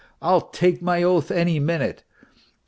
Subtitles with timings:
[0.19, 2.03] I'll take my oath any minute